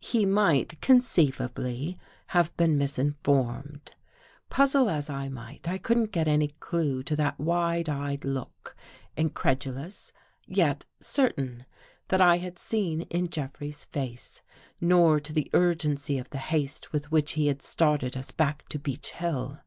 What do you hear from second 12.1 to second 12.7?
I had